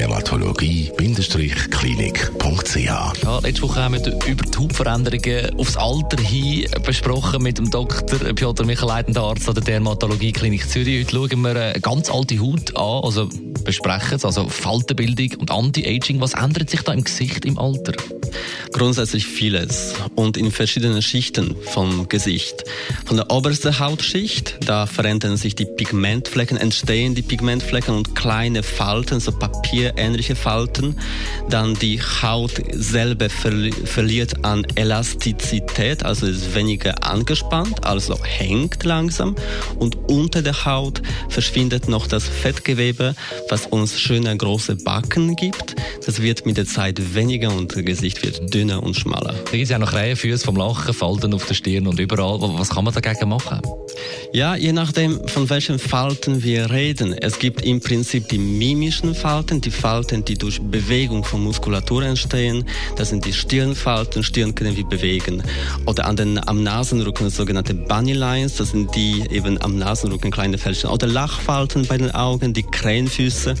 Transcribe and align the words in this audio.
dermatologie-klinik.ch. 0.00 2.76
Ja, 2.86 3.12
letzte 3.42 3.62
Woche 3.62 3.82
haben 3.82 3.92
wir 4.02 4.12
über 4.26 4.42
die 4.46 4.58
Hautveränderungen 4.58 5.58
aufs 5.58 5.76
Alter 5.76 6.16
hin 6.22 6.66
besprochen 6.86 7.42
mit 7.42 7.58
dem 7.58 7.70
Dr. 7.70 8.18
Piotr 8.34 8.64
Michaleit, 8.64 9.14
der 9.14 9.22
Arzt 9.22 9.46
an 9.46 9.52
der 9.56 9.64
Dermatologie-Klinik 9.64 10.66
Zürich. 10.70 11.04
Heute 11.04 11.10
schauen 11.16 11.40
wir 11.42 11.50
eine 11.50 11.74
äh, 11.74 11.80
ganz 11.80 12.10
alte 12.10 12.38
Haut 12.38 12.74
an, 12.74 13.04
also 13.04 13.28
besprechen 13.62 14.14
es, 14.16 14.24
also 14.24 14.48
Faltenbildung 14.48 15.38
und 15.38 15.50
Anti-Aging. 15.50 16.18
Was 16.18 16.32
ändert 16.32 16.70
sich 16.70 16.80
da 16.80 16.92
im 16.94 17.04
Gesicht 17.04 17.44
im 17.44 17.58
Alter? 17.58 17.92
Grundsätzlich 18.72 19.26
vieles 19.26 19.94
und 20.14 20.36
in 20.38 20.50
verschiedenen 20.50 21.02
Schichten 21.02 21.56
vom 21.72 22.08
Gesicht. 22.08 22.64
Von 23.04 23.18
der 23.18 23.30
obersten 23.30 23.78
Hautschicht, 23.80 24.60
da 24.66 24.86
verändern 24.86 25.36
sich 25.36 25.54
die 25.56 25.66
Pigmentflecken, 25.66 26.56
entstehen 26.56 27.14
die 27.14 27.20
Pigmentflecken 27.22 27.94
und 27.94 28.14
kleine 28.14 28.62
Falten, 28.62 29.20
so 29.20 29.30
Papier 29.32 29.89
ähnliche, 29.96 30.34
Falten. 30.36 30.96
Dann 31.48 31.74
die 31.74 32.00
Haut 32.00 32.52
selber 32.72 33.28
verli 33.30 33.72
verliert 33.84 34.44
an 34.44 34.64
Elastizität, 34.76 36.04
also 36.04 36.26
ist 36.26 36.54
weniger 36.54 37.02
angespannt, 37.04 37.84
also 37.84 38.16
hängt 38.22 38.84
langsam. 38.84 39.34
Und 39.78 39.96
unter 40.10 40.42
der 40.42 40.64
Haut 40.64 41.02
verschwindet 41.28 41.88
noch 41.88 42.06
das 42.06 42.24
Fettgewebe, 42.28 43.14
was 43.48 43.66
uns 43.66 43.98
schöne 43.98 44.36
große 44.36 44.76
Backen 44.76 45.34
gibt. 45.36 45.74
Das 46.06 46.20
wird 46.22 46.46
mit 46.46 46.56
der 46.56 46.66
Zeit 46.66 47.14
weniger 47.14 47.52
und 47.52 47.74
das 47.74 47.84
Gesicht 47.84 48.22
wird 48.24 48.52
dünner 48.52 48.82
und 48.82 48.94
schmaler. 48.96 49.32
Da 49.34 49.50
gibt 49.52 49.64
es 49.64 49.70
ja 49.70 49.78
noch 49.78 49.92
Reihenfüße 49.92 50.44
vom 50.44 50.56
Lachen, 50.56 50.94
Falten 50.94 51.34
auf 51.34 51.46
der 51.46 51.54
Stirn 51.54 51.86
und 51.86 51.98
überall. 51.98 52.38
Was 52.58 52.68
kann 52.70 52.84
man 52.84 52.94
dagegen 52.94 53.28
machen? 53.28 53.60
Ja, 54.32 54.54
je 54.56 54.72
nachdem, 54.72 55.26
von 55.28 55.48
welchen 55.50 55.78
Falten 55.78 56.42
wir 56.42 56.70
reden. 56.70 57.12
Es 57.14 57.38
gibt 57.38 57.62
im 57.62 57.80
Prinzip 57.80 58.28
die 58.28 58.38
mimischen 58.38 59.14
Falten, 59.14 59.60
die 59.60 59.69
die 59.70 59.76
Falten, 59.76 60.24
die 60.24 60.34
durch 60.34 60.60
Bewegung 60.60 61.24
von 61.24 61.42
Muskulatur 61.44 62.02
entstehen. 62.02 62.64
Das 62.96 63.10
sind 63.10 63.24
die 63.24 63.32
Stirnfalten, 63.32 64.22
Stirn 64.24 64.54
können 64.54 64.76
wir 64.76 64.84
bewegen. 64.84 65.42
Oder 65.86 66.06
an 66.06 66.16
den, 66.16 66.40
am 66.48 66.62
Nasenrücken 66.62 67.30
sogenannte 67.30 67.74
Bunny 67.74 68.12
Lines, 68.14 68.56
das 68.56 68.70
sind 68.70 68.94
die 68.96 69.22
eben 69.30 69.60
am 69.62 69.78
Nasenrücken 69.78 70.30
kleine 70.32 70.58
Fältchen. 70.58 70.90
Oder 70.90 71.06
Lachfalten 71.06 71.86
bei 71.86 71.96
den 71.98 72.10
Augen, 72.10 72.52
die 72.52 72.64
Krähenfüße. 72.64 73.54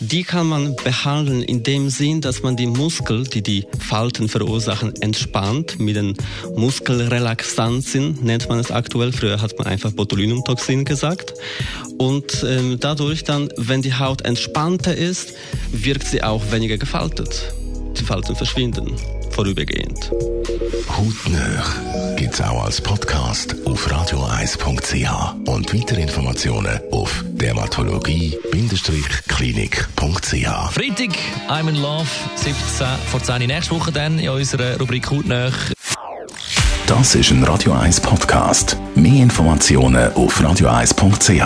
Die 0.00 0.22
kann 0.22 0.46
man 0.48 0.74
behandeln 0.82 1.42
in 1.42 1.62
dem 1.62 1.88
Sinn, 1.88 2.20
dass 2.20 2.42
man 2.42 2.56
die 2.56 2.66
Muskel, 2.66 3.24
die 3.24 3.42
die 3.42 3.64
Falten 3.78 4.28
verursachen, 4.28 4.92
entspannt 5.00 5.78
mit 5.78 5.96
den 5.96 6.14
Muskelrelaxantien, 6.56 8.18
nennt 8.22 8.48
man 8.48 8.58
es 8.58 8.70
aktuell. 8.70 9.12
Früher 9.12 9.40
hat 9.40 9.56
man 9.58 9.66
einfach 9.66 9.92
Botulinumtoxin 9.92 10.84
gesagt. 10.84 11.34
Und 11.96 12.44
ähm, 12.48 12.78
dadurch 12.80 13.24
dann, 13.24 13.50
wenn 13.56 13.80
die 13.82 13.94
Haut 13.94 14.22
entspannter 14.22 14.94
ist, 14.96 15.33
wirkt 15.72 16.06
sie 16.08 16.22
auch 16.22 16.42
weniger 16.50 16.76
gefaltet. 16.78 17.52
Die 17.98 18.04
Falten 18.04 18.34
verschwinden 18.36 18.96
vorübergehend. 19.30 20.12
Hautnöch 20.96 22.16
gibt 22.16 22.34
es 22.34 22.40
auch 22.40 22.64
als 22.64 22.80
Podcast 22.80 23.56
auf 23.64 23.90
radioeis.ch 23.90 25.48
und 25.48 25.74
weitere 25.74 26.02
Informationen 26.02 26.78
auf 26.92 27.24
dermatologie-klinik.ch. 27.28 29.02
Freitag, 29.96 31.14
I'm 31.48 31.68
in 31.68 31.76
Love, 31.82 32.06
17 32.36 32.86
vor 33.10 33.22
10 33.22 33.42
Uhr 33.42 33.48
nächste 33.48 33.74
Woche 33.74 33.90
dann 33.90 34.18
in 34.20 34.28
unserer 34.28 34.78
Rubrik 34.78 35.10
Hautnöch. 35.10 35.54
Das 36.86 37.14
ist 37.14 37.30
ein 37.30 37.42
Radio 37.42 37.72
1 37.72 38.00
Podcast. 38.00 38.76
Mehr 38.94 39.22
Informationen 39.22 40.12
auf 40.14 40.42
radioeis.ch. 40.42 41.42